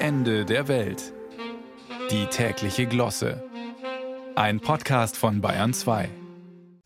Ende 0.00 0.44
der 0.44 0.68
Welt. 0.68 1.12
Die 2.12 2.26
tägliche 2.26 2.86
Glosse. 2.86 3.42
Ein 4.36 4.60
Podcast 4.60 5.16
von 5.16 5.40
Bayern 5.40 5.74
2. 5.74 6.08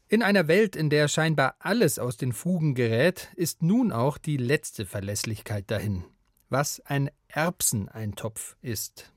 In 0.08 0.22
einer 0.22 0.48
Welt, 0.48 0.76
in 0.76 0.88
der 0.88 1.08
scheinbar 1.08 1.56
alles 1.58 1.98
aus 1.98 2.16
den 2.16 2.32
Fugen 2.32 2.74
gerät, 2.74 3.28
ist 3.36 3.62
nun 3.62 3.92
auch 3.92 4.16
die 4.16 4.38
letzte 4.38 4.86
Verlässlichkeit 4.86 5.70
dahin. 5.70 6.04
Was 6.48 6.80
ein 6.86 7.10
Erbseneintopf 7.28 8.56
ist. 8.62 9.12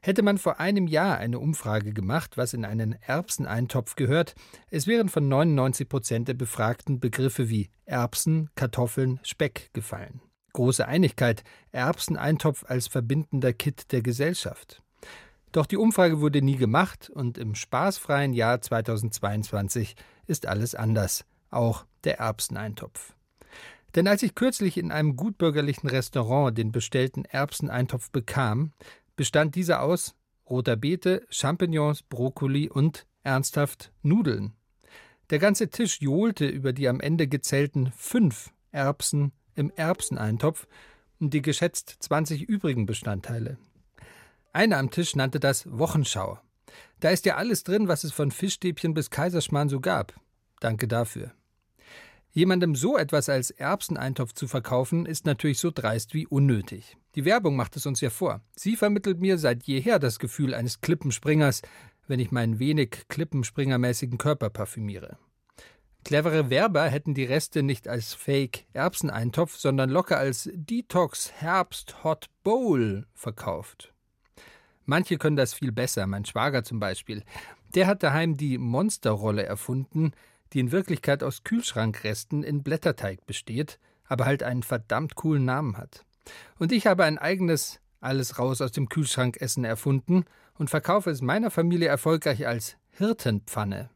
Hätte 0.00 0.22
man 0.22 0.38
vor 0.38 0.58
einem 0.58 0.88
Jahr 0.88 1.18
eine 1.18 1.38
Umfrage 1.38 1.92
gemacht, 1.92 2.36
was 2.36 2.54
in 2.54 2.64
einen 2.64 2.96
Erbseneintopf 3.02 3.94
gehört, 3.94 4.34
es 4.68 4.88
wären 4.88 5.08
von 5.08 5.28
99 5.28 5.88
Prozent 5.88 6.26
der 6.26 6.34
Befragten 6.34 6.98
Begriffe 6.98 7.48
wie 7.48 7.70
Erbsen, 7.84 8.50
Kartoffeln, 8.56 9.20
Speck 9.22 9.70
gefallen. 9.74 10.20
Große 10.52 10.86
Einigkeit, 10.86 11.44
Erbseneintopf 11.72 12.64
als 12.66 12.88
verbindender 12.88 13.52
Kit 13.52 13.92
der 13.92 14.02
Gesellschaft. 14.02 14.82
Doch 15.52 15.66
die 15.66 15.76
Umfrage 15.76 16.20
wurde 16.20 16.42
nie 16.42 16.56
gemacht 16.56 17.10
und 17.10 17.38
im 17.38 17.54
spaßfreien 17.54 18.32
Jahr 18.32 18.60
2022 18.60 19.96
ist 20.26 20.46
alles 20.46 20.74
anders, 20.74 21.24
auch 21.50 21.86
der 22.04 22.18
Erbseneintopf. 22.18 23.14
Denn 23.94 24.06
als 24.06 24.22
ich 24.22 24.34
kürzlich 24.34 24.76
in 24.76 24.92
einem 24.92 25.16
gutbürgerlichen 25.16 25.88
Restaurant 25.88 26.56
den 26.56 26.72
bestellten 26.72 27.24
Erbseneintopf 27.24 28.10
bekam, 28.10 28.72
bestand 29.16 29.54
dieser 29.54 29.82
aus 29.82 30.14
roter 30.48 30.76
Beete, 30.76 31.26
Champignons, 31.30 32.02
Brokkoli 32.02 32.68
und 32.68 33.06
ernsthaft 33.22 33.92
Nudeln. 34.02 34.54
Der 35.30 35.38
ganze 35.38 35.68
Tisch 35.68 36.00
johlte 36.00 36.46
über 36.46 36.72
die 36.72 36.88
am 36.88 37.00
Ende 37.00 37.28
gezählten 37.28 37.92
fünf 37.96 38.50
Erbsen 38.70 39.32
im 39.58 39.72
Erbseneintopf 39.74 40.66
und 41.20 41.34
die 41.34 41.42
geschätzt 41.42 41.96
20 42.00 42.42
übrigen 42.42 42.86
Bestandteile. 42.86 43.58
Einer 44.52 44.78
am 44.78 44.90
Tisch 44.90 45.16
nannte 45.16 45.40
das 45.40 45.66
Wochenschau. 45.70 46.38
Da 47.00 47.10
ist 47.10 47.26
ja 47.26 47.36
alles 47.36 47.64
drin, 47.64 47.88
was 47.88 48.04
es 48.04 48.12
von 48.12 48.30
Fischstäbchen 48.30 48.94
bis 48.94 49.10
Kaiserschmarrn 49.10 49.68
so 49.68 49.80
gab. 49.80 50.14
Danke 50.60 50.88
dafür. 50.88 51.32
Jemandem 52.30 52.74
so 52.74 52.96
etwas 52.96 53.28
als 53.28 53.50
Erbseneintopf 53.50 54.32
zu 54.32 54.46
verkaufen, 54.48 55.06
ist 55.06 55.26
natürlich 55.26 55.58
so 55.58 55.70
dreist 55.70 56.14
wie 56.14 56.26
unnötig. 56.26 56.96
Die 57.14 57.24
Werbung 57.24 57.56
macht 57.56 57.76
es 57.76 57.86
uns 57.86 58.00
ja 58.00 58.10
vor. 58.10 58.42
Sie 58.54 58.76
vermittelt 58.76 59.18
mir 59.20 59.38
seit 59.38 59.64
jeher 59.64 59.98
das 59.98 60.18
Gefühl 60.18 60.54
eines 60.54 60.80
Klippenspringers, 60.80 61.62
wenn 62.06 62.20
ich 62.20 62.30
meinen 62.30 62.58
wenig 62.58 63.06
Klippenspringermäßigen 63.08 64.18
Körper 64.18 64.50
parfümiere. 64.50 65.18
Clevere 66.08 66.48
Werber 66.48 66.88
hätten 66.88 67.12
die 67.12 67.26
Reste 67.26 67.62
nicht 67.62 67.86
als 67.86 68.14
Fake 68.14 68.64
Erbseneintopf, 68.72 69.58
sondern 69.58 69.90
locker 69.90 70.16
als 70.16 70.48
Detox 70.54 71.30
Herbst 71.36 72.02
Hot 72.02 72.30
Bowl 72.42 73.06
verkauft. 73.12 73.92
Manche 74.86 75.18
können 75.18 75.36
das 75.36 75.52
viel 75.52 75.70
besser, 75.70 76.06
mein 76.06 76.24
Schwager 76.24 76.64
zum 76.64 76.80
Beispiel. 76.80 77.24
Der 77.74 77.86
hat 77.86 78.02
daheim 78.02 78.38
die 78.38 78.56
Monsterrolle 78.56 79.44
erfunden, 79.44 80.12
die 80.54 80.60
in 80.60 80.72
Wirklichkeit 80.72 81.22
aus 81.22 81.44
Kühlschrankresten 81.44 82.42
in 82.42 82.62
Blätterteig 82.62 83.26
besteht, 83.26 83.78
aber 84.06 84.24
halt 84.24 84.42
einen 84.42 84.62
verdammt 84.62 85.14
coolen 85.14 85.44
Namen 85.44 85.76
hat. 85.76 86.06
Und 86.58 86.72
ich 86.72 86.86
habe 86.86 87.04
ein 87.04 87.18
eigenes 87.18 87.80
alles 88.00 88.38
raus 88.38 88.62
aus 88.62 88.72
dem 88.72 88.88
Kühlschrankessen 88.88 89.66
erfunden 89.66 90.24
und 90.54 90.70
verkaufe 90.70 91.10
es 91.10 91.20
meiner 91.20 91.50
Familie 91.50 91.88
erfolgreich 91.88 92.46
als 92.46 92.78
Hirtenpfanne. 92.92 93.90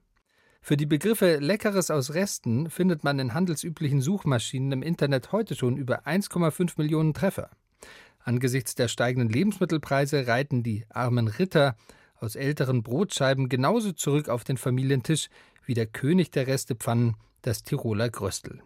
Für 0.65 0.77
die 0.77 0.87
Begriffe 0.87 1.39
Leckeres 1.39 1.91
aus 1.91 2.15
Resten 2.15 2.71
findet 2.71 3.03
man 3.03 3.19
in 3.19 3.35
handelsüblichen 3.35 4.01
Suchmaschinen 4.01 4.71
im 4.71 4.83
Internet 4.85 5.33
heute 5.33 5.57
schon 5.57 5.77
über 5.77 6.07
1,5 6.07 6.75
Millionen 6.77 7.15
Treffer. 7.15 7.51
Angesichts 8.21 8.77
der 8.77 8.87
steigenden 8.87 9.29
Lebensmittelpreise 9.29 10.29
reiten 10.29 10.63
die 10.63 10.87
armen 10.89 11.27
Ritter 11.27 11.75
aus 12.15 12.37
älteren 12.37 12.85
Brotscheiben 12.85 13.49
genauso 13.49 13.91
zurück 13.91 14.29
auf 14.29 14.45
den 14.45 14.57
Familientisch 14.57 15.31
wie 15.67 15.75
der 15.75 15.87
König 15.87 16.31
der 16.31 16.47
Restepfannen, 16.47 17.17
das 17.42 17.65
Tiroler 17.65 18.09
Gröstel. 18.09 18.63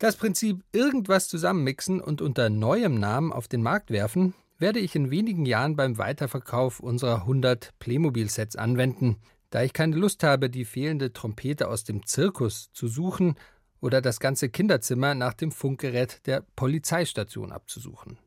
Das 0.00 0.16
Prinzip 0.16 0.64
irgendwas 0.72 1.28
zusammenmixen 1.28 2.00
und 2.00 2.20
unter 2.20 2.50
neuem 2.50 2.98
Namen 2.98 3.32
auf 3.32 3.46
den 3.46 3.62
Markt 3.62 3.92
werfen, 3.92 4.34
werde 4.58 4.80
ich 4.80 4.96
in 4.96 5.12
wenigen 5.12 5.46
Jahren 5.46 5.76
beim 5.76 5.98
Weiterverkauf 5.98 6.80
unserer 6.80 7.20
100 7.20 7.74
Playmobil-Sets 7.78 8.56
anwenden, 8.56 9.18
da 9.56 9.62
ich 9.62 9.72
keine 9.72 9.96
Lust 9.96 10.22
habe, 10.22 10.50
die 10.50 10.66
fehlende 10.66 11.14
Trompete 11.14 11.68
aus 11.68 11.82
dem 11.82 12.04
Zirkus 12.04 12.70
zu 12.74 12.88
suchen 12.88 13.36
oder 13.80 14.02
das 14.02 14.20
ganze 14.20 14.50
Kinderzimmer 14.50 15.14
nach 15.14 15.32
dem 15.32 15.50
Funkgerät 15.50 16.26
der 16.26 16.44
Polizeistation 16.56 17.52
abzusuchen. 17.52 18.18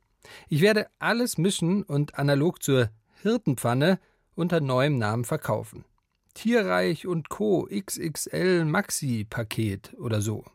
Ich 0.48 0.62
werde 0.62 0.88
alles 0.98 1.38
mischen 1.38 1.84
und 1.84 2.18
analog 2.18 2.64
zur 2.64 2.90
Hirtenpfanne 3.22 4.00
unter 4.34 4.60
neuem 4.60 4.98
Namen 4.98 5.24
verkaufen. 5.24 5.86
Tierreich 6.34 7.06
und 7.06 7.30
Co. 7.30 7.68
XXL 7.72 8.66
Maxi 8.66 9.28
Paket 9.30 9.94
oder 10.00 10.22
so. 10.22 10.46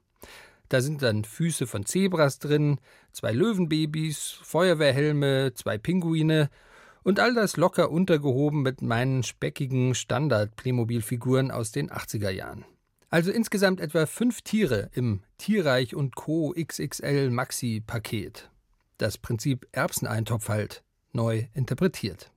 Da 0.71 0.81
sind 0.81 1.03
dann 1.03 1.23
Füße 1.23 1.69
von 1.69 1.87
Zebras 1.87 2.41
drin, 2.41 2.81
zwei 3.13 3.31
Löwenbabys, 3.31 4.41
Feuerwehrhelme, 4.43 5.53
zwei 5.55 5.79
Pinguine 5.79 6.51
und 7.05 7.21
all 7.21 7.35
das 7.35 7.57
locker 7.57 7.91
untergehoben 7.93 8.63
mit 8.63 8.83
meinen 8.83 9.23
speckigen 9.23 9.95
Standard-Playmobil-Figuren 9.95 11.53
aus 11.53 11.71
den 11.71 11.91
80er 11.91 12.31
Jahren. 12.31 12.65
Also 13.11 13.31
insgesamt 13.31 13.81
etwa 13.81 14.07
fünf 14.07 14.43
Tiere 14.43 14.91
im 14.93 15.21
Tierreich 15.39 15.95
und 15.95 16.17
Co. 16.17 16.53
XXL 16.53 17.31
Maxi-Paket. 17.31 18.51
Das 18.99 19.19
Prinzip 19.19 19.69
Erbseneintopf 19.71 20.49
halt 20.49 20.83
neu 21.13 21.47
interpretiert. 21.55 22.33